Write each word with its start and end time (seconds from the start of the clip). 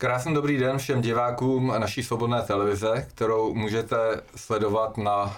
Krásný 0.00 0.34
dobrý 0.34 0.58
den 0.58 0.78
všem 0.78 1.00
divákům 1.00 1.74
naší 1.78 2.02
svobodné 2.02 2.42
televize, 2.42 3.06
kterou 3.10 3.54
můžete 3.54 4.20
sledovat 4.36 4.98
na 4.98 5.22
uh, 5.24 5.30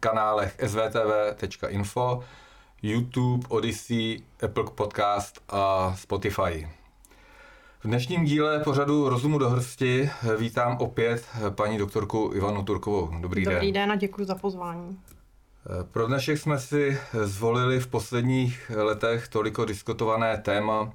kanálech 0.00 0.56
svtv.info, 0.66 2.24
YouTube, 2.82 3.46
Odyssey, 3.48 4.22
Apple 4.44 4.64
Podcast 4.74 5.42
a 5.48 5.94
Spotify. 5.96 6.68
V 7.80 7.84
dnešním 7.84 8.24
díle 8.24 8.60
pořadu 8.60 9.08
Rozumu 9.08 9.38
do 9.38 9.50
hrsti 9.50 10.10
vítám 10.38 10.76
opět 10.80 11.24
paní 11.50 11.78
doktorku 11.78 12.30
Ivanu 12.34 12.62
Turkovou. 12.62 13.06
Dobrý, 13.06 13.20
Dobrý 13.20 13.44
den. 13.44 13.54
Dobrý 13.54 13.72
den 13.72 13.92
a 13.92 13.96
děkuji 13.96 14.24
za 14.24 14.34
pozvání. 14.34 15.00
Pro 15.90 16.06
dnešek 16.06 16.38
jsme 16.38 16.58
si 16.58 16.98
zvolili 17.24 17.80
v 17.80 17.86
posledních 17.86 18.72
letech 18.74 19.28
toliko 19.28 19.64
diskutované 19.64 20.38
téma 20.38 20.92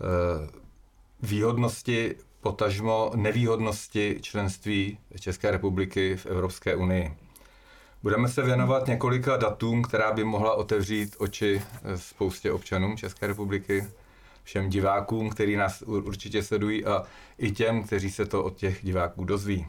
eh, 0.00 0.60
výhodnosti, 1.22 2.14
potažmo 2.40 3.10
nevýhodnosti 3.14 4.18
členství 4.22 4.98
České 5.20 5.50
republiky 5.50 6.16
v 6.16 6.26
Evropské 6.26 6.76
unii. 6.76 7.16
Budeme 8.02 8.28
se 8.28 8.42
věnovat 8.42 8.86
několika 8.86 9.36
datům, 9.36 9.82
která 9.82 10.12
by 10.12 10.24
mohla 10.24 10.54
otevřít 10.54 11.16
oči 11.18 11.62
spoustě 11.96 12.52
občanům 12.52 12.96
České 12.96 13.26
republiky, 13.26 13.86
všem 14.44 14.68
divákům, 14.68 15.30
kteří 15.30 15.56
nás 15.56 15.82
určitě 15.82 16.42
sledují 16.42 16.84
a 16.84 17.02
i 17.38 17.50
těm, 17.50 17.82
kteří 17.82 18.10
se 18.10 18.26
to 18.26 18.44
od 18.44 18.56
těch 18.56 18.78
diváků 18.82 19.24
dozví. 19.24 19.66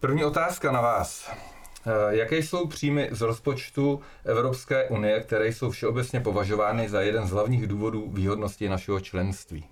První 0.00 0.24
otázka 0.24 0.72
na 0.72 0.80
vás. 0.80 1.30
Eh, 1.30 2.16
jaké 2.16 2.38
jsou 2.38 2.66
příjmy 2.66 3.08
z 3.12 3.20
rozpočtu 3.20 4.00
Evropské 4.24 4.88
unie, 4.88 5.20
které 5.20 5.48
jsou 5.48 5.70
všeobecně 5.70 6.20
považovány 6.20 6.88
za 6.88 7.00
jeden 7.00 7.26
z 7.26 7.30
hlavních 7.30 7.66
důvodů 7.66 8.10
výhodnosti 8.10 8.68
našeho 8.68 9.00
členství? 9.00 9.64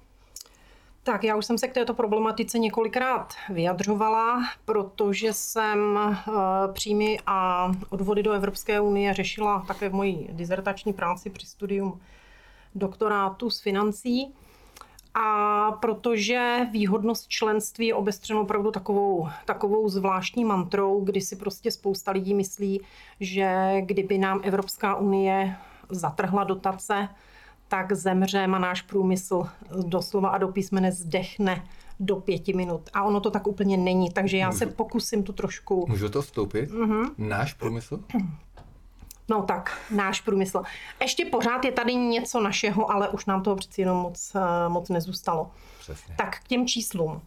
Tak 1.05 1.25
já 1.25 1.37
už 1.37 1.47
jsem 1.47 1.59
se 1.59 1.69
k 1.69 1.73
této 1.73 1.95
problematice 1.95 2.59
několikrát 2.59 3.35
vyjadřovala, 3.49 4.43
protože 4.65 5.33
jsem 5.33 5.99
eh, 5.99 6.33
příjmy 6.73 7.19
a 7.27 7.71
odvody 7.89 8.23
do 8.23 8.33
Evropské 8.33 8.81
unie 8.81 9.15
řešila 9.15 9.65
také 9.69 9.89
v 9.89 9.95
mojí 9.95 10.29
dizertační 10.33 10.93
práci 10.93 11.31
při 11.31 11.47
studium 11.47 12.01
doktorátu 12.75 13.51
z 13.51 13.61
financí. 13.61 14.35
A 15.15 15.73
protože 15.73 16.67
výhodnost 16.73 17.29
členství 17.29 17.87
je 17.87 17.95
obestřeno 17.95 18.41
opravdu 18.41 18.71
takovou, 18.71 19.29
takovou 19.45 19.89
zvláštní 19.89 20.45
mantrou, 20.45 21.01
kdy 21.01 21.21
si 21.21 21.37
prostě 21.37 21.71
spousta 21.71 22.11
lidí 22.11 22.35
myslí, 22.35 22.81
že 23.21 23.75
kdyby 23.81 24.19
nám 24.19 24.41
Evropská 24.43 24.95
unie 24.95 25.57
zatrhla 25.91 26.45
dotace, 26.45 27.09
tak 27.75 27.93
zemře 27.93 28.45
a 28.45 28.59
náš 28.59 28.83
průmysl 28.83 29.49
doslova 29.87 30.29
a 30.29 30.39
do 30.39 30.49
písmene 30.49 30.93
zdechne 30.93 31.67
do 32.01 32.17
pěti 32.17 32.53
minut. 32.53 32.91
A 32.93 33.03
ono 33.03 33.21
to 33.21 33.31
tak 33.31 33.47
úplně 33.47 33.77
není, 33.77 34.11
takže 34.11 34.37
já 34.37 34.47
můžu, 34.47 34.59
se 34.59 34.67
pokusím 34.67 35.23
tu 35.23 35.33
trošku... 35.33 35.87
Můžu 35.89 36.09
to 36.09 36.23
vstoupit? 36.23 36.71
Mm-hmm. 36.71 37.11
Náš 37.19 37.55
průmysl? 37.55 38.01
No 39.29 39.43
tak, 39.43 39.79
náš 39.91 40.21
průmysl. 40.21 40.63
Ještě 41.01 41.25
pořád 41.25 41.65
je 41.65 41.73
tady 41.73 41.95
něco 41.95 42.41
našeho, 42.41 42.91
ale 42.91 43.09
už 43.09 43.27
nám 43.27 43.43
toho 43.43 43.57
přeci 43.57 43.81
jenom 43.81 43.99
moc, 43.99 44.33
eh, 44.35 44.69
moc 44.69 44.89
nezůstalo. 44.89 45.51
Přesně. 45.79 46.15
Tak 46.19 46.41
k 46.41 46.49
těm 46.49 46.67
číslům. 46.67 47.23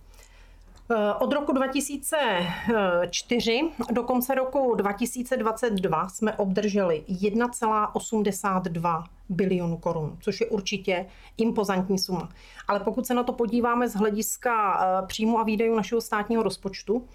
Eh, 0.91 1.13
od 1.13 1.33
roku 1.33 1.51
2004 1.51 3.71
do 3.91 4.03
konce 4.03 4.35
roku 4.35 4.75
2022 4.75 6.09
jsme 6.09 6.33
obdrželi 6.33 7.03
1,82 7.07 9.03
bilionu 9.29 9.77
korun, 9.77 10.17
což 10.21 10.41
je 10.41 10.47
určitě 10.47 11.05
impozantní 11.37 11.99
suma. 11.99 12.29
Ale 12.67 12.79
pokud 12.79 13.07
se 13.07 13.13
na 13.13 13.23
to 13.23 13.33
podíváme 13.33 13.89
z 13.89 13.95
hlediska 13.95 14.81
eh, 14.81 14.85
příjmu 15.07 15.39
a 15.39 15.43
výdajů 15.43 15.75
našeho 15.75 16.01
státního 16.01 16.43
rozpočtu, 16.43 17.07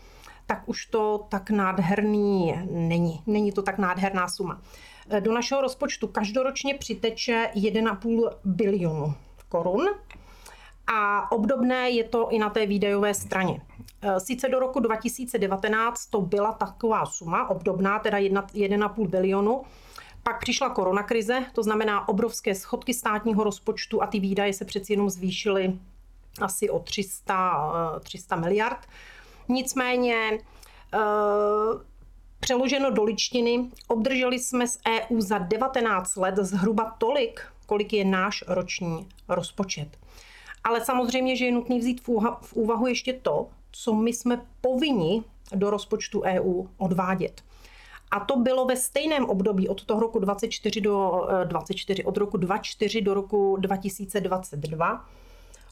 tak 0.46 0.62
už 0.66 0.86
to 0.86 1.26
tak 1.28 1.50
nádherný 1.50 2.54
není. 2.70 3.22
Není 3.26 3.52
to 3.52 3.62
tak 3.62 3.78
nádherná 3.78 4.28
suma. 4.28 4.60
Eh, 5.10 5.20
do 5.20 5.32
našeho 5.32 5.60
rozpočtu 5.60 6.08
každoročně 6.08 6.74
přiteče 6.74 7.50
1,5 7.54 8.30
bilionu 8.44 9.14
korun 9.48 9.88
a 10.86 11.32
obdobné 11.32 11.90
je 11.90 12.04
to 12.04 12.28
i 12.30 12.38
na 12.38 12.50
té 12.50 12.66
výdajové 12.66 13.14
straně. 13.14 13.62
E, 14.02 14.20
sice 14.20 14.48
do 14.48 14.58
roku 14.58 14.80
2019 14.80 16.06
to 16.06 16.20
byla 16.20 16.52
taková 16.52 17.06
suma, 17.06 17.50
obdobná, 17.50 17.98
teda 17.98 18.18
1,5 18.18 19.08
bilionu, 19.08 19.62
pak 20.22 20.40
přišla 20.40 20.70
koronakrize, 20.70 21.44
to 21.54 21.62
znamená 21.62 22.08
obrovské 22.08 22.54
schodky 22.54 22.94
státního 22.94 23.44
rozpočtu 23.44 24.02
a 24.02 24.06
ty 24.06 24.20
výdaje 24.20 24.52
se 24.52 24.64
přeci 24.64 24.92
jenom 24.92 25.10
zvýšily 25.10 25.78
asi 26.40 26.70
o 26.70 26.78
300, 26.78 28.00
300 28.00 28.36
e, 28.36 28.40
miliard. 28.40 28.86
Nicméně 29.48 30.14
e, 30.14 30.38
přeloženo 32.40 32.90
do 32.90 33.04
ličtiny, 33.04 33.70
obdrželi 33.88 34.38
jsme 34.38 34.66
z 34.68 34.78
EU 34.88 35.20
za 35.20 35.38
19 35.38 36.16
let 36.16 36.34
zhruba 36.36 36.96
tolik, 36.98 37.40
kolik 37.66 37.92
je 37.92 38.04
náš 38.04 38.44
roční 38.48 39.08
rozpočet. 39.28 40.01
Ale 40.64 40.84
samozřejmě, 40.84 41.36
že 41.36 41.44
je 41.44 41.52
nutný 41.52 41.78
vzít 41.78 42.00
v 42.42 42.52
úvahu 42.52 42.86
ještě 42.86 43.12
to, 43.12 43.48
co 43.72 43.94
my 43.94 44.12
jsme 44.12 44.46
povinni 44.60 45.22
do 45.54 45.70
rozpočtu 45.70 46.22
EU 46.22 46.64
odvádět. 46.78 47.42
A 48.10 48.20
to 48.20 48.36
bylo 48.36 48.66
ve 48.66 48.76
stejném 48.76 49.24
období 49.24 49.68
od 49.68 49.84
toho 49.84 50.00
roku 50.00 50.18
24 50.18 50.80
do 50.80 51.26
24, 51.44 52.02
eh, 52.02 52.06
od 52.06 52.16
roku 52.16 52.36
24 52.36 53.00
do 53.00 53.14
roku 53.14 53.56
2022 53.60 55.04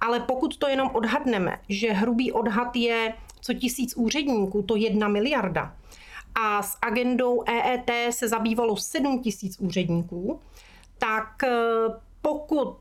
Ale 0.00 0.20
pokud 0.20 0.56
to 0.56 0.68
jenom 0.68 0.90
odhadneme, 0.92 1.58
že 1.68 1.92
hrubý 1.92 2.32
odhad 2.32 2.76
je 2.76 3.14
co 3.40 3.54
tisíc 3.54 3.96
úředníků, 3.96 4.62
to 4.62 4.76
jedna 4.76 5.08
miliarda, 5.08 5.74
a 6.34 6.62
s 6.62 6.78
agendou 6.82 7.44
EET 7.46 7.90
se 8.10 8.28
zabývalo 8.28 8.76
7 8.76 9.22
tisíc 9.22 9.60
úředníků, 9.60 10.40
tak 10.98 11.44
eh, 11.44 11.50
pokud 12.22 12.78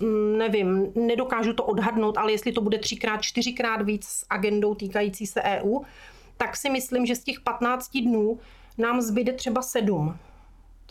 mm, 0.00 0.38
nevím, 0.38 0.92
nedokážu 0.94 1.52
to 1.52 1.64
odhadnout, 1.64 2.18
ale 2.18 2.32
jestli 2.32 2.52
to 2.52 2.60
bude 2.60 2.78
třikrát, 2.78 3.22
čtyřikrát 3.22 3.82
víc 3.82 4.06
s 4.06 4.26
agendou 4.30 4.74
týkající 4.74 5.26
se 5.26 5.42
EU, 5.42 5.80
tak 6.36 6.56
si 6.56 6.70
myslím, 6.70 7.06
že 7.06 7.16
z 7.16 7.24
těch 7.24 7.40
15 7.40 7.98
dnů 7.98 8.38
nám 8.78 9.00
zbyde 9.00 9.32
třeba 9.32 9.62
sedm. 9.62 10.18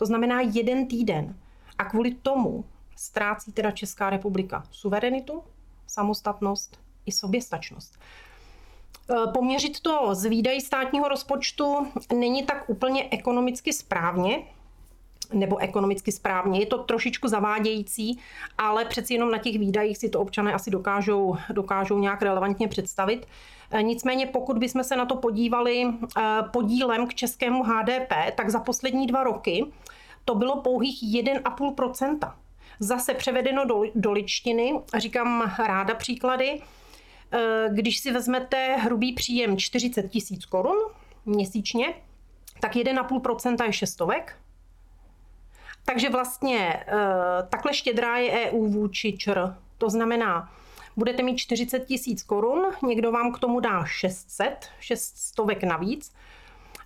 To 0.00 0.06
znamená 0.06 0.40
jeden 0.40 0.86
týden. 0.86 1.36
A 1.78 1.84
kvůli 1.84 2.14
tomu 2.14 2.64
ztrácí 2.96 3.52
teda 3.52 3.70
Česká 3.70 4.10
republika 4.10 4.64
suverenitu, 4.70 5.42
samostatnost 5.86 6.80
i 7.06 7.12
soběstačnost. 7.12 7.98
E, 9.10 9.32
poměřit 9.32 9.80
to 9.80 10.14
z 10.14 10.24
výdají 10.24 10.60
státního 10.60 11.08
rozpočtu 11.08 11.86
není 12.14 12.42
tak 12.42 12.70
úplně 12.70 13.08
ekonomicky 13.10 13.72
správně, 13.72 14.42
nebo 15.32 15.58
ekonomicky 15.58 16.12
správně. 16.12 16.60
Je 16.60 16.66
to 16.66 16.78
trošičku 16.78 17.28
zavádějící, 17.28 18.18
ale 18.58 18.84
přeci 18.84 19.14
jenom 19.14 19.30
na 19.30 19.38
těch 19.38 19.58
výdajích 19.58 19.98
si 19.98 20.08
to 20.08 20.20
občané 20.20 20.52
asi 20.52 20.70
dokážou, 20.70 21.36
dokážou 21.52 21.98
nějak 21.98 22.22
relevantně 22.22 22.68
představit. 22.68 23.26
E, 23.70 23.82
nicméně 23.82 24.26
pokud 24.26 24.58
bychom 24.58 24.84
se 24.84 24.96
na 24.96 25.06
to 25.06 25.16
podívali 25.16 25.82
e, 25.82 25.92
podílem 26.52 27.06
k 27.06 27.14
českému 27.14 27.62
HDP, 27.62 28.12
tak 28.34 28.50
za 28.50 28.60
poslední 28.60 29.06
dva 29.06 29.24
roky 29.24 29.66
to 30.24 30.34
bylo 30.34 30.56
pouhých 30.56 31.02
1,5% 31.02 32.32
Zase 32.82 33.14
převedeno 33.14 33.64
do, 33.64 33.82
do 33.94 34.12
ličtiny, 34.12 34.72
říkám 34.96 35.52
ráda 35.58 35.94
příklady, 35.94 36.60
e, 37.32 37.68
když 37.72 37.98
si 37.98 38.12
vezmete 38.12 38.76
hrubý 38.76 39.12
příjem 39.12 39.56
40 39.56 40.08
tisíc 40.08 40.46
korun 40.46 40.76
měsíčně, 41.26 41.94
tak 42.60 42.74
1,5% 42.74 43.64
je 43.64 43.72
šestovek, 43.72 44.36
takže 45.84 46.10
vlastně 46.10 46.84
eh, 46.86 46.96
takhle 47.48 47.74
štědrá 47.74 48.16
je 48.16 48.50
EU 48.50 48.66
vůči 48.66 49.12
ČR. 49.12 49.54
To 49.78 49.90
znamená, 49.90 50.52
budete 50.96 51.22
mít 51.22 51.36
40 51.36 51.84
tisíc 51.84 52.22
korun, 52.22 52.66
někdo 52.82 53.12
vám 53.12 53.32
k 53.32 53.38
tomu 53.38 53.60
dá 53.60 53.84
600, 53.84 54.68
600 54.80 55.62
navíc. 55.62 56.12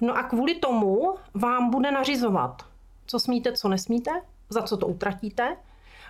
No 0.00 0.16
a 0.16 0.22
kvůli 0.22 0.54
tomu 0.54 1.14
vám 1.34 1.70
bude 1.70 1.90
nařizovat, 1.90 2.62
co 3.06 3.18
smíte, 3.18 3.52
co 3.52 3.68
nesmíte, 3.68 4.10
za 4.48 4.62
co 4.62 4.76
to 4.76 4.86
utratíte, 4.86 5.56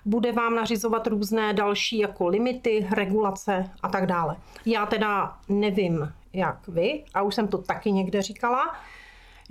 bude 0.04 0.32
vám 0.32 0.54
nařizovat 0.54 1.06
různé 1.06 1.52
další 1.52 1.98
jako 1.98 2.28
limity, 2.28 2.86
regulace 2.90 3.70
a 3.82 3.88
tak 3.88 4.06
dále. 4.06 4.36
Já 4.66 4.86
teda 4.86 5.38
nevím, 5.48 6.12
jak 6.32 6.68
vy, 6.68 7.04
a 7.14 7.22
už 7.22 7.34
jsem 7.34 7.48
to 7.48 7.58
taky 7.58 7.92
někde 7.92 8.22
říkala, 8.22 8.76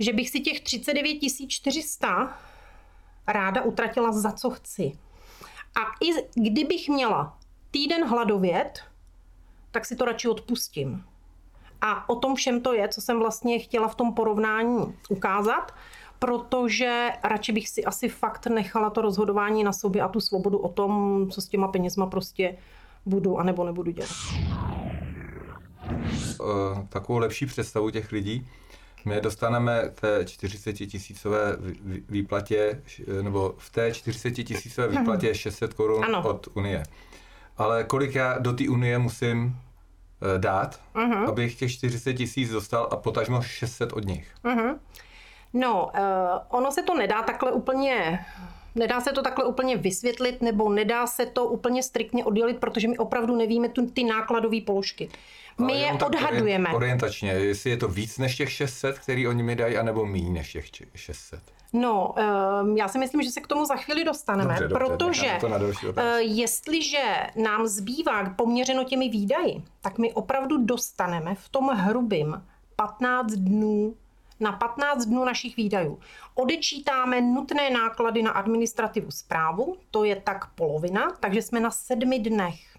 že 0.00 0.12
bych 0.12 0.30
si 0.30 0.40
těch 0.40 0.60
39 0.60 1.18
400 1.48 2.38
ráda 3.26 3.62
utratila 3.62 4.12
za 4.12 4.32
co 4.32 4.50
chci. 4.50 4.92
A 5.76 5.80
i 6.04 6.40
kdybych 6.50 6.88
měla 6.88 7.38
týden 7.70 8.08
hladovět, 8.08 8.80
tak 9.70 9.84
si 9.84 9.96
to 9.96 10.04
radši 10.04 10.28
odpustím. 10.28 11.04
A 11.80 12.08
o 12.08 12.16
tom 12.16 12.34
všem 12.34 12.60
to 12.60 12.72
je, 12.72 12.88
co 12.88 13.00
jsem 13.00 13.18
vlastně 13.18 13.58
chtěla 13.58 13.88
v 13.88 13.94
tom 13.94 14.14
porovnání 14.14 14.94
ukázat, 15.08 15.72
protože 16.18 17.10
radši 17.22 17.52
bych 17.52 17.68
si 17.68 17.84
asi 17.84 18.08
fakt 18.08 18.46
nechala 18.46 18.90
to 18.90 19.02
rozhodování 19.02 19.64
na 19.64 19.72
sobě 19.72 20.02
a 20.02 20.08
tu 20.08 20.20
svobodu 20.20 20.58
o 20.58 20.68
tom, 20.68 21.26
co 21.30 21.40
s 21.40 21.48
těma 21.48 21.68
penězma 21.68 22.06
prostě 22.06 22.56
budu 23.06 23.38
a 23.38 23.42
nebo 23.42 23.64
nebudu 23.64 23.90
dělat. 23.90 24.10
Eh, 25.90 26.86
takovou 26.88 27.18
lepší 27.18 27.46
představu 27.46 27.90
těch 27.90 28.12
lidí, 28.12 28.48
my 29.04 29.20
dostaneme 29.20 29.82
té 30.00 30.24
40 30.24 30.72
tisícové 30.72 31.56
výplatě, 32.08 32.82
nebo 33.22 33.54
v 33.58 33.70
té 33.70 33.94
40 33.94 34.30
tisícové 34.30 34.88
výplatě 34.88 35.26
je 35.26 35.34
600 35.34 35.74
korun 35.74 36.04
ano. 36.04 36.22
od 36.28 36.48
Unie. 36.54 36.82
Ale 37.56 37.84
kolik 37.84 38.14
já 38.14 38.38
do 38.38 38.52
té 38.52 38.68
Unie 38.68 38.98
musím 38.98 39.56
eh, 39.56 40.38
dát, 40.38 40.80
uh-huh. 40.94 41.28
abych 41.28 41.58
těch 41.58 41.72
40 41.72 42.14
tisíc 42.14 42.50
dostal 42.50 42.88
a 42.90 42.96
potažmo 42.96 43.42
600 43.42 43.92
od 43.92 44.04
nich? 44.04 44.34
Uh-huh. 44.44 44.78
No, 45.52 45.84
uh, 45.84 46.58
ono 46.58 46.72
se 46.72 46.82
to 46.82 46.94
nedá 46.94 47.22
takhle 47.22 47.52
úplně 47.52 48.24
Nedá 48.74 49.00
se 49.00 49.12
to 49.12 49.22
takhle 49.22 49.44
úplně 49.44 49.76
vysvětlit, 49.76 50.42
nebo 50.42 50.68
nedá 50.68 51.06
se 51.06 51.26
to 51.26 51.44
úplně 51.44 51.82
striktně 51.82 52.24
oddělit, 52.24 52.58
protože 52.58 52.88
my 52.88 52.98
opravdu 52.98 53.36
nevíme 53.36 53.68
tu, 53.68 53.86
ty 53.86 54.04
nákladové 54.04 54.60
položky. 54.60 55.08
My 55.58 55.80
je 55.80 55.92
odhadujeme. 55.92 56.70
Orientačně, 56.70 57.30
jestli 57.30 57.70
je 57.70 57.76
to 57.76 57.88
víc 57.88 58.18
než 58.18 58.36
těch 58.36 58.52
600, 58.52 58.98
který 58.98 59.28
oni 59.28 59.42
mi 59.42 59.56
dají, 59.56 59.76
anebo 59.76 60.06
méně 60.06 60.30
než 60.30 60.52
těch 60.52 60.64
600. 60.94 61.40
No, 61.72 62.14
ehm, 62.16 62.76
já 62.76 62.88
si 62.88 62.98
myslím, 62.98 63.22
že 63.22 63.30
se 63.30 63.40
k 63.40 63.46
tomu 63.46 63.64
za 63.64 63.76
chvíli 63.76 64.04
dostaneme, 64.04 64.54
dobře, 64.60 64.68
dobře, 64.68 64.86
protože 64.88 65.38
to 65.40 66.00
eh, 66.00 66.22
jestliže 66.22 67.02
nám 67.36 67.66
zbývá 67.66 68.30
poměřeno 68.30 68.84
těmi 68.84 69.08
výdaji, 69.08 69.62
tak 69.80 69.98
my 69.98 70.12
opravdu 70.12 70.64
dostaneme 70.64 71.34
v 71.34 71.48
tom 71.48 71.68
hrubým 71.68 72.42
15 72.76 73.32
dnů 73.32 73.94
na 74.40 74.52
15 74.52 75.04
dnů 75.04 75.24
našich 75.24 75.56
výdajů. 75.56 75.98
Odečítáme 76.34 77.20
nutné 77.20 77.70
náklady 77.70 78.22
na 78.22 78.30
administrativu 78.30 79.10
zprávu, 79.10 79.76
to 79.90 80.04
je 80.04 80.16
tak 80.16 80.46
polovina, 80.54 81.10
takže 81.20 81.42
jsme 81.42 81.60
na 81.60 81.70
sedmi 81.70 82.18
dnech. 82.18 82.73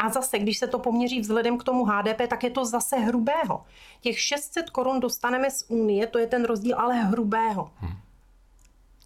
A 0.00 0.08
zase, 0.08 0.38
když 0.38 0.58
se 0.58 0.66
to 0.66 0.78
poměří 0.78 1.20
vzhledem 1.20 1.58
k 1.58 1.64
tomu 1.64 1.84
HDP, 1.84 2.28
tak 2.28 2.44
je 2.44 2.50
to 2.50 2.64
zase 2.64 2.96
hrubého. 2.96 3.64
Těch 4.00 4.20
600 4.20 4.70
korun 4.70 5.00
dostaneme 5.00 5.50
z 5.50 5.64
Unie, 5.68 6.06
to 6.06 6.18
je 6.18 6.26
ten 6.26 6.44
rozdíl, 6.44 6.78
ale 6.78 6.94
hrubého. 6.94 7.70
Hmm. 7.76 7.96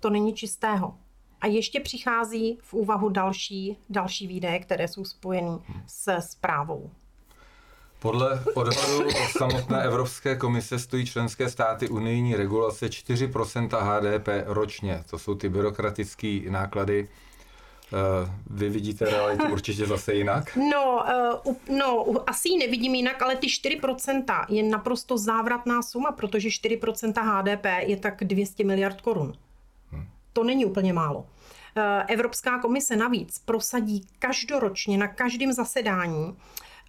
To 0.01 0.11
není 0.11 0.35
čistého. 0.35 0.95
A 1.41 1.47
ještě 1.47 1.81
přichází 1.81 2.59
v 2.63 2.75
úvahu 2.75 3.09
další, 3.09 3.79
další 3.91 4.27
výdaje, 4.27 4.59
které 4.59 4.89
jsou 4.89 5.05
spojeny 5.05 5.59
se 5.87 6.21
zprávou. 6.21 6.91
Podle 7.99 8.43
odhadu 8.55 9.11
samotné 9.39 9.83
Evropské 9.83 10.37
komise 10.37 10.79
stojí 10.79 11.07
členské 11.07 11.51
státy 11.51 11.89
unijní 11.89 12.37
regulace 12.37 12.87
4% 12.87 13.69
HDP 13.69 14.29
ročně. 14.47 15.05
To 15.11 15.19
jsou 15.19 15.35
ty 15.35 15.49
byrokratické 15.49 16.41
náklady. 16.49 17.09
Eh, 17.95 18.31
vy 18.47 18.69
vidíte 18.69 19.05
realitu 19.05 19.45
určitě 19.53 19.87
zase 19.87 20.15
jinak? 20.15 20.59
No, 20.73 21.05
uh, 21.47 21.55
no, 21.79 22.07
asi 22.27 22.49
ji 22.49 22.59
nevidím 22.59 22.95
jinak, 22.95 23.23
ale 23.23 23.37
ty 23.37 23.47
4% 23.47 24.47
je 24.49 24.63
naprosto 24.63 25.19
závratná 25.19 25.83
suma, 25.83 26.13
protože 26.13 26.49
4% 26.49 27.13
HDP 27.23 27.67
je 27.89 27.97
tak 27.97 28.25
200 28.25 28.65
miliard 28.65 29.01
korun. 29.01 29.33
Hmm. 29.91 30.07
To 30.33 30.45
není 30.45 30.65
úplně 30.65 30.93
málo. 30.93 31.27
Eh, 31.77 32.05
Evropská 32.09 32.59
komise 32.59 32.97
navíc 32.97 33.39
prosadí 33.39 34.07
každoročně 34.19 34.99
na 34.99 35.09
každém 35.09 35.53
zasedání 35.53 36.37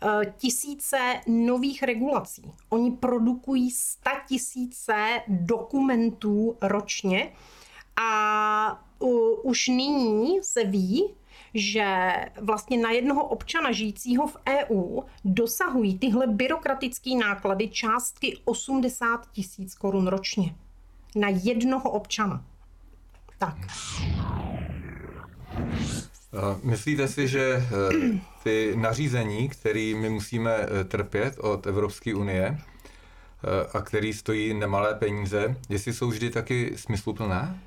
Eh, 0.04 0.34
tisíce 0.38 0.98
nových 1.28 1.84
regulací. 1.84 2.52
Oni 2.70 2.92
produkují 2.92 3.72
sta 3.72 4.12
tisíce 4.28 5.22
dokumentů 5.28 6.58
ročně 6.62 7.32
a 7.96 8.82
už 9.44 9.68
nyní 9.68 10.40
se 10.44 10.64
ví, 10.64 11.14
že 11.54 12.12
vlastně 12.42 12.78
na 12.78 12.92
jednoho 12.92 13.24
občana 13.26 13.72
žijícího 13.72 14.28
v 14.28 14.38
EU 14.50 15.02
dosahují 15.26 16.00
tyhle 16.00 16.28
byrokratické 16.28 17.10
náklady 17.16 17.68
částky 17.68 18.38
80 18.46 19.32
tisíc 19.32 19.76
korun 19.76 20.08
ročně. 20.08 20.56
Na 21.16 21.28
jednoho 21.30 21.90
občana. 21.90 22.46
Tak. 23.38 23.58
Myslíte 26.64 27.08
si, 27.08 27.28
že 27.28 27.42
eh, 27.42 28.20
ty 28.44 28.74
nařízení, 28.76 29.50
které 29.50 29.94
my 29.98 30.10
musíme 30.10 30.52
eh, 30.52 30.84
trpět 30.84 31.40
od 31.40 31.68
Evropské 31.68 32.16
unie 32.16 32.58
eh, 32.58 33.68
a 33.74 33.82
který 33.82 34.14
stojí 34.14 34.54
nemalé 34.54 34.96
peníze, 34.96 35.56
jestli 35.70 35.94
jsou 35.94 36.08
vždy 36.08 36.30
taky 36.30 36.74
smysluplné? 36.76 37.60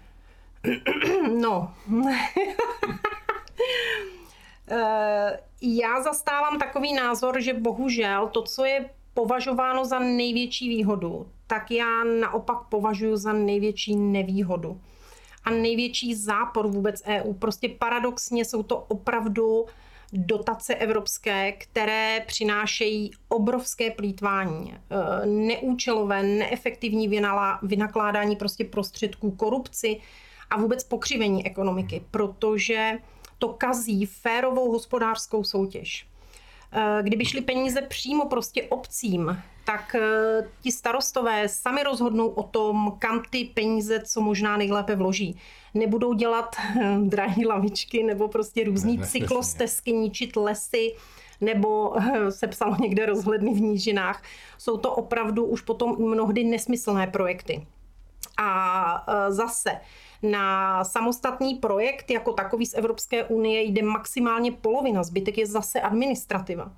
No. 1.40 1.74
Já 5.62 6.02
zastávám 6.02 6.58
takový 6.58 6.94
názor, 6.94 7.40
že 7.40 7.54
bohužel 7.54 8.28
to, 8.28 8.42
co 8.42 8.64
je 8.64 8.90
považováno 9.14 9.84
za 9.84 9.98
největší 9.98 10.68
výhodu, 10.68 11.28
tak 11.46 11.70
já 11.70 12.04
naopak 12.04 12.58
považuji 12.68 13.16
za 13.16 13.32
největší 13.32 13.96
nevýhodu 13.96 14.80
a 15.44 15.50
největší 15.50 16.14
zápor 16.14 16.68
vůbec 16.68 17.02
EU. 17.06 17.32
Prostě 17.32 17.68
paradoxně 17.68 18.44
jsou 18.44 18.62
to 18.62 18.76
opravdu 18.76 19.66
dotace 20.12 20.74
evropské, 20.74 21.52
které 21.52 22.24
přinášejí 22.26 23.10
obrovské 23.28 23.90
plítvání, 23.90 24.74
e, 24.74 25.26
neúčelové, 25.26 26.22
neefektivní 26.22 27.08
vynakládání 27.62 28.36
prostě 28.36 28.64
prostředků, 28.64 29.30
korupci 29.30 30.00
a 30.50 30.56
vůbec 30.56 30.84
pokřivení 30.84 31.46
ekonomiky, 31.46 32.02
protože 32.10 32.92
to 33.38 33.48
kazí 33.48 34.06
férovou 34.06 34.72
hospodářskou 34.72 35.44
soutěž. 35.44 36.08
Eh, 36.72 37.02
kdyby 37.02 37.24
šly 37.24 37.40
peníze 37.40 37.82
přímo 37.82 38.26
prostě 38.26 38.62
obcím, 38.62 39.42
tak 39.64 39.94
eh, 39.94 40.48
ti 40.60 40.72
starostové 40.72 41.48
sami 41.48 41.82
rozhodnou 41.82 42.28
o 42.28 42.42
tom, 42.42 42.96
kam 42.98 43.22
ty 43.30 43.44
peníze 43.44 44.00
co 44.00 44.20
možná 44.20 44.56
nejlépe 44.56 44.96
vloží. 44.96 45.40
Nebudou 45.74 46.12
dělat 46.12 46.56
eh, 46.58 46.96
drahé 47.02 47.42
lavičky 47.46 48.02
nebo 48.02 48.28
prostě 48.28 48.64
různý 48.64 48.98
cyklostezky, 48.98 49.92
ničit 49.92 50.36
lesy, 50.36 50.94
nebo 51.40 51.94
se 52.28 52.46
psalo 52.46 52.76
někde 52.80 53.06
rozhledny 53.06 53.54
v 53.54 53.60
nížinách. 53.60 54.22
Jsou 54.58 54.76
to 54.76 54.92
opravdu 54.92 55.44
už 55.44 55.60
potom 55.60 55.96
mnohdy 55.98 56.44
nesmyslné 56.44 57.06
projekty. 57.06 57.66
A 58.38 59.06
zase 59.28 59.70
na 60.22 60.84
samostatný 60.84 61.54
projekt 61.54 62.10
jako 62.10 62.32
takový 62.32 62.66
z 62.66 62.74
Evropské 62.74 63.24
unie 63.24 63.62
jde 63.62 63.82
maximálně 63.82 64.52
polovina, 64.52 65.02
zbytek 65.02 65.38
je 65.38 65.46
zase 65.46 65.80
administrativa 65.80 66.72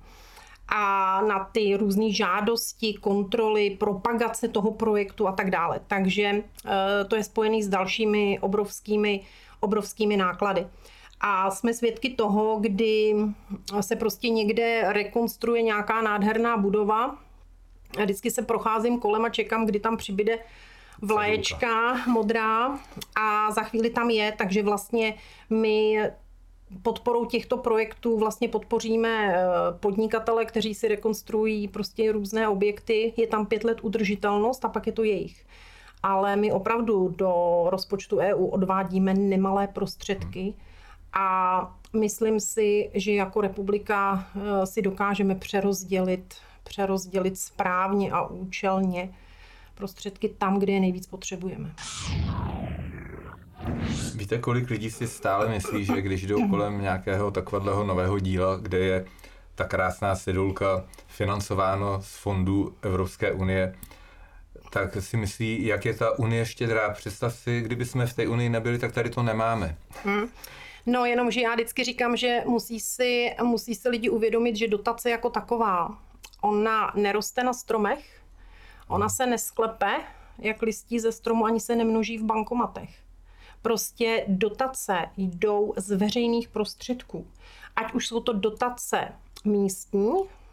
a 0.71 1.21
na 1.21 1.49
ty 1.51 1.77
různé 1.77 2.11
žádosti, 2.11 2.93
kontroly, 2.93 3.69
propagace 3.69 4.47
toho 4.47 4.71
projektu 4.71 5.27
a 5.27 5.31
tak 5.31 5.49
dále. 5.49 5.79
Takže 5.87 6.23
eh, 6.23 7.05
to 7.07 7.15
je 7.15 7.23
spojený 7.23 7.63
s 7.63 7.67
dalšími 7.67 8.39
obrovskými, 8.41 9.21
obrovskými 9.59 10.17
náklady. 10.17 10.67
A 11.21 11.51
jsme 11.51 11.73
svědky 11.73 12.09
toho, 12.09 12.57
kdy 12.59 13.15
se 13.81 13.95
prostě 13.95 14.29
někde 14.29 14.83
rekonstruuje 14.87 15.61
nějaká 15.61 16.01
nádherná 16.01 16.57
budova. 16.57 17.17
Vždycky 18.01 18.31
se 18.31 18.41
procházím 18.41 18.99
kolem 18.99 19.25
a 19.25 19.29
čekám, 19.29 19.65
kdy 19.65 19.79
tam 19.79 19.97
přibyde 19.97 20.39
vlaječka 21.01 21.95
modrá 22.07 22.79
a 23.15 23.51
za 23.51 23.63
chvíli 23.63 23.89
tam 23.89 24.09
je, 24.09 24.31
takže 24.37 24.63
vlastně 24.63 25.13
my 25.49 25.97
podporou 26.81 27.25
těchto 27.25 27.57
projektů 27.57 28.17
vlastně 28.17 28.47
podpoříme 28.47 29.35
eh, 29.35 29.43
podnikatele, 29.79 30.45
kteří 30.45 30.73
si 30.75 30.87
rekonstruují 30.87 31.67
prostě 31.67 32.11
různé 32.11 32.47
objekty. 32.47 33.13
Je 33.17 33.27
tam 33.27 33.45
pět 33.45 33.63
let 33.63 33.77
udržitelnost 33.81 34.65
a 34.65 34.69
pak 34.69 34.87
je 34.87 34.93
to 34.93 35.03
jejich. 35.03 35.45
Ale 36.03 36.35
my 36.35 36.51
opravdu 36.51 37.13
do 37.17 37.63
rozpočtu 37.65 38.17
EU 38.17 38.45
odvádíme 38.45 39.13
nemalé 39.13 39.67
prostředky 39.67 40.53
a 41.13 41.75
myslím 41.93 42.39
si, 42.39 42.91
že 42.93 43.13
jako 43.13 43.41
republika 43.41 44.27
eh, 44.35 44.65
si 44.65 44.81
dokážeme 44.81 45.35
přerozdělit, 45.35 46.35
přerozdělit 46.63 47.37
správně 47.37 48.11
a 48.11 48.27
účelně 48.27 49.13
prostředky 49.75 50.29
tam, 50.29 50.59
kde 50.59 50.73
je 50.73 50.79
nejvíc 50.79 51.07
potřebujeme. 51.07 51.73
Víte, 54.15 54.37
kolik 54.37 54.69
lidí 54.69 54.91
si 54.91 55.07
stále 55.07 55.49
myslí, 55.49 55.85
že 55.85 56.01
když 56.01 56.27
jdou 56.27 56.49
kolem 56.49 56.81
nějakého 56.81 57.31
takového 57.31 57.83
nového 57.83 58.19
díla, 58.19 58.57
kde 58.57 58.77
je 58.77 59.05
ta 59.55 59.63
krásná 59.63 60.15
sedulka 60.15 60.85
financováno 61.07 62.01
z 62.01 62.15
fondů 62.15 62.75
Evropské 62.81 63.31
unie, 63.31 63.75
tak 64.69 64.97
si 64.99 65.17
myslí, 65.17 65.65
jak 65.65 65.85
je 65.85 65.93
ta 65.93 66.19
unie 66.19 66.45
štědrá. 66.45 66.89
Představ 66.89 67.33
si, 67.33 67.61
kdyby 67.61 67.85
jsme 67.85 68.05
v 68.05 68.13
té 68.13 68.27
unii 68.27 68.49
nebyli, 68.49 68.79
tak 68.79 68.91
tady 68.91 69.09
to 69.09 69.23
nemáme. 69.23 69.77
Hmm. 70.03 70.29
No 70.85 71.05
jenom, 71.05 71.31
že 71.31 71.41
já 71.41 71.53
vždycky 71.53 71.83
říkám, 71.83 72.17
že 72.17 72.41
musí 72.45 72.79
si, 72.79 73.31
musí 73.43 73.75
si 73.75 73.89
lidi 73.89 74.09
uvědomit, 74.09 74.55
že 74.55 74.67
dotace 74.67 75.09
jako 75.09 75.29
taková, 75.29 75.97
ona 76.41 76.91
neroste 76.95 77.43
na 77.43 77.53
stromech, 77.53 78.20
Ona 78.91 79.09
se 79.09 79.25
nesklepe, 79.25 79.91
jak 80.39 80.61
listí 80.61 80.99
ze 80.99 81.11
stromu, 81.11 81.45
ani 81.45 81.59
se 81.59 81.75
nemnoží 81.75 82.17
v 82.17 82.23
bankomatech. 82.23 82.89
Prostě 83.61 84.25
dotace 84.27 85.09
jdou 85.17 85.73
z 85.77 85.91
veřejných 85.91 86.49
prostředků. 86.49 87.27
Ať 87.75 87.93
už 87.93 88.07
jsou 88.07 88.19
to 88.19 88.33
dotace 88.33 89.07
místní 89.45 90.11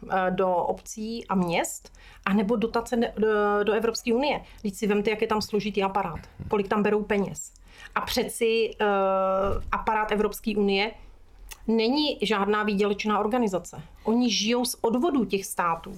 eh, 0.09 0.31
do 0.31 0.55
obcí 0.55 1.27
a 1.27 1.35
měst, 1.35 1.93
anebo 2.25 2.55
dotace 2.55 2.95
do, 2.95 3.63
do 3.63 3.73
Evropské 3.73 4.13
unie. 4.13 4.41
Teď 4.61 4.73
si 4.73 4.87
vemte, 4.87 5.09
jak 5.09 5.21
je 5.21 5.27
tam 5.27 5.41
složitý 5.41 5.83
aparát, 5.83 6.19
kolik 6.49 6.67
tam 6.67 6.83
berou 6.83 7.03
peněz. 7.03 7.53
A 7.95 8.01
přeci 8.01 8.71
uh, 8.81 9.63
aparát 9.71 10.11
Evropské 10.11 10.53
unie 10.57 10.91
není 11.67 12.17
žádná 12.21 12.63
výdělečná 12.63 13.19
organizace. 13.19 13.81
Oni 14.03 14.31
žijou 14.31 14.65
z 14.65 14.75
odvodů 14.81 15.25
těch 15.25 15.45
států. 15.45 15.95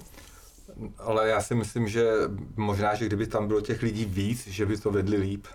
Ale 0.98 1.28
já 1.28 1.40
si 1.40 1.54
myslím, 1.54 1.88
že 1.88 2.10
možná, 2.56 2.94
že 2.94 3.06
kdyby 3.06 3.26
tam 3.26 3.48
bylo 3.48 3.60
těch 3.60 3.82
lidí 3.82 4.04
víc, 4.04 4.46
že 4.46 4.66
by 4.66 4.76
to 4.76 4.90
vedli 4.90 5.16
líp. 5.16 5.46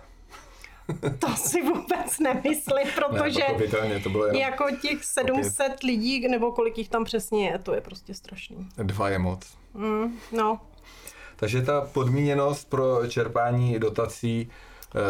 To 1.18 1.36
si 1.36 1.62
vůbec 1.62 2.18
nemyslím, 2.18 2.88
protože 2.94 3.40
ne, 3.88 4.00
to 4.00 4.10
bylo 4.10 4.26
jenom 4.26 4.40
jako 4.40 4.64
těch 4.82 5.04
700 5.04 5.66
opět. 5.66 5.82
lidí, 5.82 6.28
nebo 6.28 6.52
kolik 6.52 6.78
jich 6.78 6.88
tam 6.88 7.04
přesně 7.04 7.48
je, 7.48 7.58
to 7.58 7.74
je 7.74 7.80
prostě 7.80 8.14
strašný. 8.14 8.68
Dva 8.82 9.08
je 9.08 9.18
moc. 9.18 9.56
Mm, 9.74 10.18
no. 10.32 10.60
Takže 11.36 11.62
ta 11.62 11.80
podmíněnost 11.80 12.68
pro 12.68 13.06
čerpání 13.08 13.78
dotací, 13.78 14.50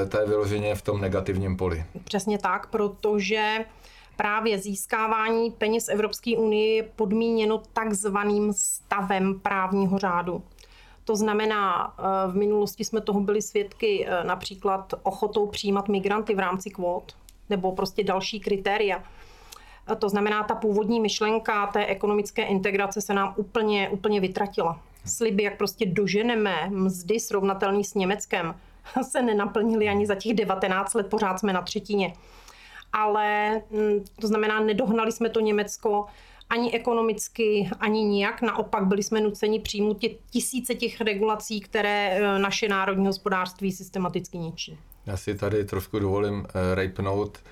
eh, 0.03 0.07
ta 0.07 0.21
je 0.21 0.27
vyloženě 0.27 0.75
v 0.75 0.83
tom 0.83 1.01
negativním 1.01 1.57
poli. 1.57 1.85
Přesně 2.05 2.39
tak, 2.39 2.67
protože 2.67 3.65
právě 4.19 4.59
získávání 4.59 5.51
peněz 5.51 5.89
Evropské 5.89 6.37
unie 6.37 6.75
je 6.75 6.83
podmíněno 6.83 7.63
takzvaným 7.73 8.53
stavem 8.53 9.41
právního 9.41 9.99
řádu. 9.99 10.43
To 11.05 11.17
znamená, 11.17 11.95
eh, 11.99 12.33
v 12.33 12.37
minulosti 12.37 12.85
jsme 12.85 13.01
toho 13.01 13.21
byli 13.21 13.43
svědky 13.43 14.07
eh, 14.07 14.25
například 14.25 14.95
ochotou 15.03 15.47
přijímat 15.47 15.89
migranty 15.89 16.35
v 16.35 16.39
rámci 16.39 16.71
kvót 16.71 17.17
nebo 17.51 17.73
prostě 17.73 18.05
další 18.05 18.41
kritéria. 18.41 19.03
Eh, 19.93 19.97
to 19.97 20.09
znamená, 20.09 20.43
ta 20.43 20.55
původní 20.55 21.01
myšlenka 21.01 21.67
té 21.67 21.87
ekonomické 21.87 22.43
integrace 22.43 23.01
se 23.01 23.15
nám 23.15 23.35
úplně, 23.37 23.89
úplně 23.89 24.21
vytratila. 24.21 24.81
Sliby, 25.05 25.43
jak 25.43 25.57
prostě 25.57 25.87
doženeme 25.87 26.71
mzdy 26.71 27.21
srovnatelný 27.21 27.85
s 27.85 27.95
Německem, 27.95 28.55
se 29.11 29.23
nenaplnili 29.23 29.89
ani 29.89 30.07
za 30.07 30.15
těch 30.15 30.35
19 30.35 30.95
let, 30.95 31.07
pořád 31.07 31.39
jsme 31.39 31.53
na 31.53 31.63
třetině 31.63 32.15
ale 32.93 33.61
mm, 33.71 34.05
to 34.21 34.27
znamená, 34.27 34.61
nedohnali 34.61 35.13
jsme 35.13 35.29
to 35.29 35.41
Německo 35.41 36.07
ani 36.51 36.73
ekonomicky, 36.73 37.71
ani 37.81 38.05
nijak. 38.05 38.43
Naopak 38.43 38.87
byli 38.87 39.03
jsme 39.03 39.21
nuceni 39.21 39.61
přijmout 39.61 39.99
tě, 39.99 40.09
tisíce 40.31 40.75
těch 40.75 41.01
regulací, 41.01 41.61
které 41.61 42.11
e, 42.11 42.39
naše 42.39 42.69
národní 42.69 43.07
hospodářství 43.07 43.73
systematicky 43.73 44.39
ničí. 44.39 44.79
Já 45.07 45.17
si 45.17 45.35
tady 45.35 45.65
trošku 45.65 45.99
dovolím 45.99 46.47
e, 46.55 46.75
rejpnout 46.75 47.39
e, 47.39 47.43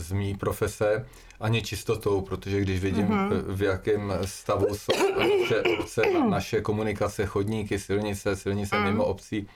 z 0.00 0.12
mý 0.12 0.34
profese, 0.34 1.06
ani 1.40 1.62
čistotou, 1.62 2.20
protože 2.20 2.60
když 2.60 2.80
vidím, 2.80 3.08
uh-huh. 3.08 3.54
v 3.54 3.62
jakém 3.62 4.12
stavu 4.24 4.66
jsou 4.74 4.92
naše 5.18 5.62
obce, 5.78 6.02
naše 6.30 6.60
komunikace, 6.60 7.26
chodníky, 7.26 7.78
silnice, 7.78 8.36
silnice 8.36 8.76
uh-huh. 8.76 8.84
mimo 8.84 9.04
obcí, 9.04 9.46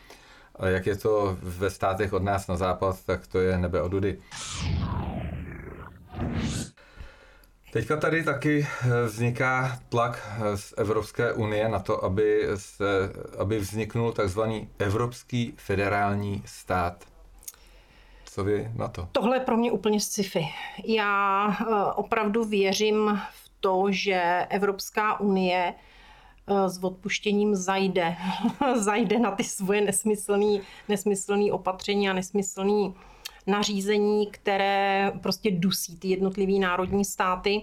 jak 0.67 0.87
je 0.87 0.97
to 0.97 1.39
ve 1.43 1.71
státech 1.71 2.13
od 2.13 2.23
nás 2.23 2.47
na 2.47 2.57
západ, 2.57 3.05
tak 3.07 3.27
to 3.27 3.39
je 3.39 3.59
nebe 3.59 3.83
odudy. 3.83 4.19
Teďka 7.73 7.97
tady 7.97 8.25
taky 8.25 8.67
vzniká 9.07 9.79
tlak 9.89 10.29
z 10.55 10.75
Evropské 10.77 11.33
unie 11.33 11.69
na 11.69 11.79
to, 11.79 12.05
aby, 12.05 12.49
se, 12.57 13.13
aby 13.39 13.59
vzniknul 13.59 14.13
takzvaný 14.13 14.69
Evropský 14.79 15.55
federální 15.57 16.43
stát. 16.47 17.05
Co 18.25 18.45
vy 18.45 18.71
na 18.77 18.89
to? 18.89 19.09
Tohle 19.13 19.37
je 19.37 19.41
pro 19.41 19.57
mě 19.57 19.73
úplně 19.73 20.01
sci-fi. 20.01 20.45
Já 20.85 21.49
eh, 21.61 21.93
opravdu 21.95 22.45
věřím 22.45 23.21
v 23.33 23.51
to, 23.61 23.87
že 23.91 24.47
Evropská 24.51 25.21
unie 25.21 25.75
s 26.67 26.85
odpuštěním 26.85 27.55
zajde, 27.55 28.17
zajde 28.77 29.19
na 29.19 29.31
ty 29.31 29.45
svoje 29.45 29.81
nesmyslné 29.81 30.61
nesmyslný 30.89 31.53
opatření 31.53 32.09
a 32.09 32.13
nesmyslné 32.13 32.93
nařízení, 33.47 34.27
které 34.27 35.13
prostě 35.23 35.51
dusí 35.51 35.99
ty 35.99 36.09
jednotlivé 36.09 36.53
národní 36.53 37.05
státy. 37.05 37.63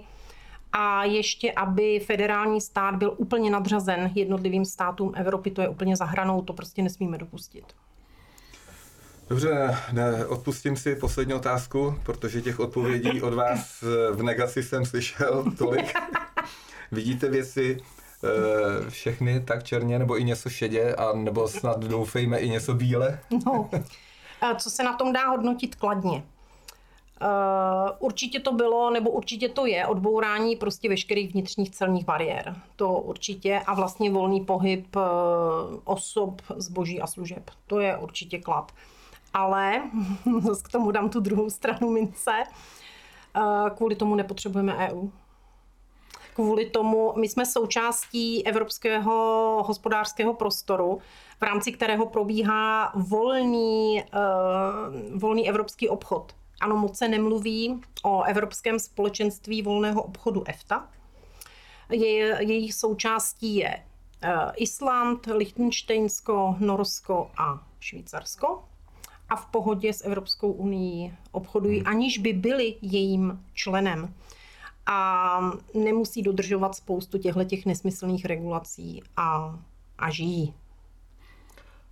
A 0.74 1.04
ještě, 1.04 1.52
aby 1.52 2.00
federální 2.00 2.62
stát 2.62 2.96
byl 2.96 3.14
úplně 3.18 3.52
nadřazen 3.52 4.12
jednotlivým 4.16 4.66
státům 4.66 5.12
Evropy, 5.16 5.52
to 5.52 5.62
je 5.62 5.70
úplně 5.70 5.96
zahranou, 5.96 6.42
to 6.42 6.54
prostě 6.54 6.82
nesmíme 6.82 7.18
dopustit. 7.18 7.66
Dobře, 9.30 9.78
ne, 9.92 10.26
odpustím 10.26 10.78
si 10.78 10.96
poslední 10.96 11.34
otázku, 11.34 11.96
protože 12.04 12.42
těch 12.42 12.60
odpovědí 12.60 13.22
od 13.22 13.34
vás 13.34 13.84
v 14.12 14.24
negaci 14.24 14.64
jsem 14.64 14.86
slyšel 14.86 15.46
tolik. 15.58 15.94
Vidíte 16.92 17.30
věci 17.30 17.78
Eh, 17.78 18.05
všechny 18.90 19.40
tak 19.40 19.64
černě, 19.64 20.00
nebo 20.00 20.20
i 20.20 20.24
něco 20.24 20.50
šedě, 20.50 20.96
a 20.96 21.14
nebo 21.14 21.48
snad 21.48 21.80
doufejme 21.80 22.40
i 22.40 22.50
něco 22.50 22.74
bíle? 22.74 23.20
No, 23.46 23.70
co 24.58 24.70
se 24.70 24.84
na 24.84 24.94
tom 24.94 25.14
dá 25.14 25.30
hodnotit 25.30 25.76
kladně? 25.76 26.24
Uh, 27.22 27.92
určitě 28.00 28.40
to 28.40 28.52
bylo, 28.52 28.90
nebo 28.90 29.10
určitě 29.10 29.50
to 29.50 29.66
je 29.66 29.88
odbourání 29.88 30.56
prostě 30.56 30.90
veškerých 30.90 31.34
vnitřních 31.34 31.70
celních 31.70 32.06
bariér. 32.06 32.56
To 32.76 32.94
určitě 32.94 33.62
a 33.68 33.74
vlastně 33.74 34.12
volný 34.12 34.46
pohyb 34.46 34.96
osob, 35.84 36.42
zboží 36.56 37.02
a 37.02 37.08
služeb. 37.08 37.52
To 37.68 37.80
je 37.80 37.98
určitě 37.98 38.40
klad. 38.40 38.72
Ale 39.34 39.82
k 40.64 40.72
tomu 40.72 40.92
dám 40.92 41.10
tu 41.10 41.20
druhou 41.20 41.50
stranu 41.50 41.90
mince. 41.90 42.32
Kvůli 43.76 43.96
tomu 43.96 44.16
nepotřebujeme 44.16 44.76
EU. 44.76 45.08
Kvůli 46.36 46.66
tomu, 46.66 47.14
my 47.16 47.30
jsme 47.30 47.46
součástí 47.46 48.48
Evropského 48.48 49.14
hospodářského 49.68 50.34
prostoru, 50.34 51.02
v 51.40 51.42
rámci 51.42 51.72
kterého 51.72 52.06
probíhá 52.06 52.92
volný, 52.96 54.04
uh, 54.14 55.20
volný 55.20 55.50
evropský 55.50 55.90
obchod. 55.90 56.36
Ano, 56.62 56.78
moc 56.78 56.98
se 56.98 57.08
nemluví 57.08 57.82
o 58.04 58.24
Evropském 58.24 58.80
společenství 58.80 59.62
volného 59.62 60.04
obchodu 60.04 60.44
EFTA. 60.48 60.90
Je, 61.92 62.38
jejich 62.40 62.74
součástí 62.74 63.56
je 63.56 63.84
uh, 64.24 64.52
Island, 64.56 65.26
Liechtensteinsko, 65.26 66.56
Norsko 66.60 67.32
a 67.38 67.64
Švýcarsko 67.80 68.64
a 69.30 69.36
v 69.36 69.46
pohodě 69.46 69.94
s 69.94 70.06
Evropskou 70.06 70.52
unii 70.52 71.14
obchodují, 71.32 71.78
hmm. 71.80 71.88
aniž 71.88 72.18
by 72.18 72.34
byli 72.34 72.76
jejím 72.82 73.44
členem. 73.54 74.14
A 74.86 75.40
nemusí 75.74 76.22
dodržovat 76.22 76.76
spoustu 76.76 77.18
těchto 77.18 77.44
těch 77.44 77.66
nesmyslných 77.66 78.26
regulací 78.26 79.04
a, 79.18 79.60
a 79.98 80.10
žijí. 80.12 80.54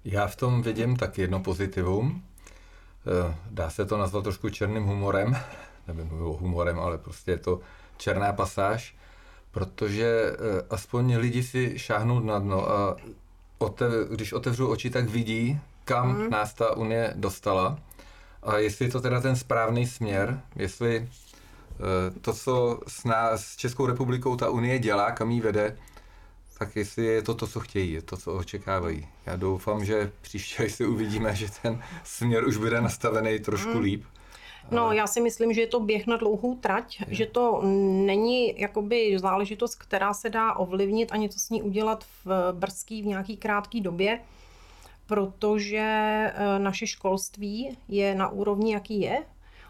Já 0.05 0.27
v 0.27 0.35
tom 0.35 0.61
vidím 0.61 0.95
tak 0.95 1.17
jedno 1.17 1.39
pozitivum. 1.39 2.23
Eh, 3.07 3.35
dá 3.51 3.69
se 3.69 3.85
to 3.85 3.97
nazvat 3.97 4.23
trošku 4.23 4.49
černým 4.49 4.83
humorem, 4.83 5.37
nevím 5.87 6.21
o 6.21 6.33
humorem, 6.33 6.79
ale 6.79 6.97
prostě 6.97 7.31
je 7.31 7.37
to 7.37 7.59
černá 7.97 8.33
pasáž, 8.33 8.95
protože 9.51 10.05
eh, 10.05 10.35
aspoň 10.69 11.15
lidi 11.15 11.43
si 11.43 11.79
šáhnou 11.79 12.19
na 12.19 12.39
dno 12.39 12.69
a 12.69 12.95
otev, 13.57 13.91
když 14.09 14.33
otevřou 14.33 14.67
oči, 14.67 14.89
tak 14.89 15.09
vidí, 15.09 15.59
kam 15.85 16.17
mm. 16.17 16.29
nás 16.29 16.53
ta 16.53 16.75
Unie 16.77 17.13
dostala. 17.15 17.79
A 18.43 18.57
jestli 18.57 18.85
je 18.85 18.91
to 18.91 19.01
teda 19.01 19.21
ten 19.21 19.35
správný 19.35 19.87
směr, 19.87 20.41
jestli 20.55 21.09
to, 22.21 22.33
co 22.33 22.79
s, 22.87 23.03
nás, 23.03 23.45
s 23.45 23.55
Českou 23.55 23.85
republikou 23.85 24.35
ta 24.35 24.49
Unie 24.49 24.79
dělá, 24.79 25.11
kam 25.11 25.31
jí 25.31 25.41
vede, 25.41 25.77
tak 26.59 26.75
jestli 26.75 27.05
je 27.05 27.21
to 27.21 27.33
to, 27.33 27.47
co 27.47 27.59
chtějí, 27.59 27.91
je 27.91 28.01
to, 28.01 28.17
co 28.17 28.33
očekávají. 28.33 29.07
Já 29.25 29.35
doufám, 29.35 29.85
že 29.85 30.11
příště, 30.21 30.69
si 30.69 30.85
uvidíme, 30.85 31.35
že 31.35 31.47
ten 31.61 31.83
směr 32.03 32.47
už 32.47 32.57
bude 32.57 32.81
nastavený 32.81 33.39
trošku 33.39 33.73
mm. 33.73 33.79
líp. 33.79 34.03
No, 34.71 34.91
já 34.91 35.07
si 35.07 35.21
myslím, 35.21 35.53
že 35.53 35.61
je 35.61 35.67
to 35.67 35.79
běh 35.79 36.07
na 36.07 36.17
dlouhou 36.17 36.55
trať, 36.55 36.99
je. 36.99 37.15
že 37.15 37.25
to 37.25 37.61
není 38.05 38.59
jakoby 38.61 39.19
záležitost, 39.19 39.75
která 39.75 40.13
se 40.13 40.29
dá 40.29 40.53
ovlivnit 40.53 41.11
ani 41.11 41.29
to 41.29 41.39
s 41.39 41.49
ní 41.49 41.61
udělat 41.61 42.05
v 42.25 42.51
brzký, 42.51 43.01
v 43.01 43.05
nějaký 43.05 43.37
krátký 43.37 43.81
době 43.81 44.19
protože 45.05 45.79
eh, 46.33 46.59
naše 46.59 46.87
školství 46.87 47.77
je 47.87 48.15
na 48.15 48.29
úrovni, 48.29 48.73
jaký 48.73 49.01
je. 49.01 49.23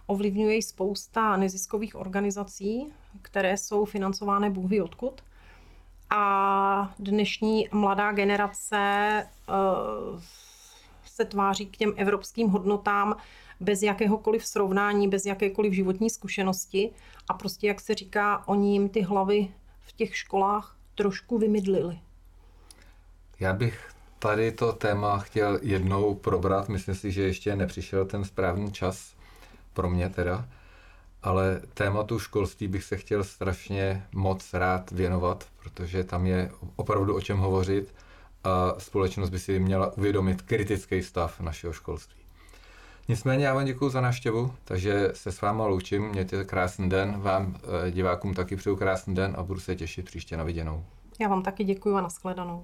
Ovlivňuje 0.08 0.62
spousta 0.62 1.38
neziskových 1.38 1.96
organizací, 1.96 2.88
které 3.22 3.58
jsou 3.58 3.86
financované 3.86 4.50
Bůh 4.50 4.70
ví 4.70 4.82
odkud. 4.82 5.22
A 6.10 6.96
dnešní 7.00 7.70
mladá 7.72 8.12
generace 8.12 8.78
eh, 8.78 9.54
se 11.06 11.26
tváří 11.26 11.66
k 11.66 11.78
těm 11.78 11.94
evropským 11.98 12.50
hodnotám 12.50 13.16
bez 13.60 13.82
jakéhokoliv 13.82 14.46
srovnání, 14.46 15.08
bez 15.08 15.26
jakékoliv 15.26 15.74
životní 15.74 16.10
zkušenosti 16.10 16.92
a 17.30 17.34
prostě, 17.34 17.68
jak 17.68 17.82
se 17.82 17.96
říká, 17.96 18.48
oni 18.48 18.74
jim 18.74 18.90
ty 18.90 19.02
hlavy 19.02 19.48
v 19.80 19.92
těch 19.92 20.18
školách 20.18 20.78
trošku 20.96 21.38
vymydlili. 21.38 22.00
Já 23.40 23.54
bych 23.54 23.90
tady 24.20 24.52
to 24.52 24.74
téma 24.74 25.18
chtěl 25.18 25.60
jednou 25.62 26.16
probrat. 26.16 26.70
Myslím 26.70 26.96
si, 26.96 27.12
že 27.12 27.22
ještě 27.22 27.56
nepřišel 27.56 28.06
ten 28.06 28.24
správný 28.24 28.72
čas 28.72 29.16
pro 29.74 29.90
mě 29.90 30.10
teda. 30.10 30.46
Ale 31.24 31.62
tématu 31.74 32.20
školství 32.20 32.68
bych 32.68 32.84
se 32.84 32.98
chtěl 32.98 33.24
strašně 33.24 34.04
moc 34.12 34.54
rád 34.54 34.92
věnovat, 34.92 35.48
protože 35.64 36.04
tam 36.04 36.26
je 36.26 36.52
opravdu 36.76 37.16
o 37.16 37.22
čem 37.22 37.38
hovořit 37.38 37.96
a 38.44 38.74
společnost 38.78 39.30
by 39.30 39.40
si 39.40 39.60
měla 39.60 39.98
uvědomit 39.98 40.42
kritický 40.42 41.04
stav 41.04 41.40
našeho 41.40 41.74
školství. 41.74 42.24
Nicméně 43.08 43.46
já 43.46 43.54
vám 43.54 43.66
děkuji 43.66 43.90
za 43.90 44.02
návštěvu, 44.02 44.54
takže 44.64 45.12
se 45.14 45.32
s 45.32 45.42
váma 45.42 45.66
loučím, 45.66 46.10
mějte 46.10 46.44
krásný 46.44 46.90
den, 46.90 47.22
vám 47.22 47.56
eh, 47.88 47.92
divákům 47.92 48.34
taky 48.34 48.56
přeju 48.56 48.76
krásný 48.76 49.16
den 49.16 49.36
a 49.38 49.44
budu 49.44 49.60
se 49.60 49.76
těšit 49.76 50.06
příště 50.06 50.38
na 50.38 50.44
viděnou. 50.44 50.86
Já 51.20 51.28
vám 51.28 51.44
taky 51.44 51.64
děkuji 51.64 51.96
a 51.96 52.02
nashledanou. 52.02 52.64